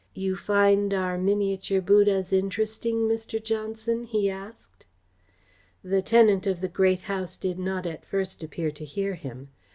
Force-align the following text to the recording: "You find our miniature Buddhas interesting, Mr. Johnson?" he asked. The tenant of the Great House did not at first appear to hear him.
"You 0.15 0.35
find 0.35 0.95
our 0.95 1.15
miniature 1.15 1.79
Buddhas 1.79 2.33
interesting, 2.33 3.07
Mr. 3.07 3.37
Johnson?" 3.43 4.05
he 4.05 4.31
asked. 4.31 4.83
The 5.83 6.01
tenant 6.01 6.47
of 6.47 6.59
the 6.59 6.67
Great 6.67 7.01
House 7.01 7.37
did 7.37 7.59
not 7.59 7.85
at 7.85 8.03
first 8.07 8.41
appear 8.41 8.71
to 8.71 8.83
hear 8.83 9.13
him. 9.13 9.49